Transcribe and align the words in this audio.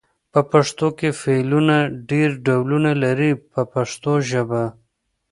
په 0.33 0.39
پښتو 0.51 0.87
کې 0.97 1.09
فعلونه 1.21 1.75
ډېر 2.09 2.29
ډولونه 2.45 2.91
لري 3.03 3.31
په 3.51 3.61
پښتو 3.73 4.13
ژبه. 4.29 4.63